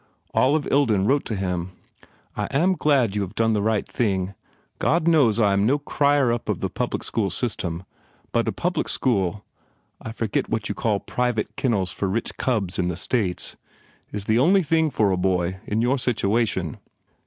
[0.33, 1.73] Olive Ilden wrote to him:
[2.35, 4.33] "I am glad you have done the right thing.
[4.79, 7.83] God knows I am no cryer up of the Public School System.
[8.31, 9.45] But a Public School
[10.01, 13.55] (I forget what you call private kennels for rich cobs in tie States)
[14.11, 16.79] is the only thing for the boy, in your situation.